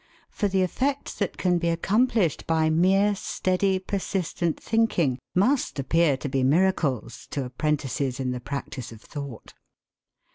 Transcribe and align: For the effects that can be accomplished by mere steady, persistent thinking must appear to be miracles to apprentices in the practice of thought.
For 0.31 0.47
the 0.47 0.63
effects 0.63 1.13
that 1.19 1.37
can 1.37 1.59
be 1.59 1.69
accomplished 1.69 2.47
by 2.47 2.71
mere 2.71 3.13
steady, 3.13 3.77
persistent 3.77 4.59
thinking 4.59 5.19
must 5.35 5.77
appear 5.77 6.17
to 6.17 6.27
be 6.27 6.41
miracles 6.41 7.27
to 7.29 7.45
apprentices 7.45 8.19
in 8.19 8.31
the 8.31 8.39
practice 8.41 8.91
of 8.91 9.01
thought. 9.01 9.53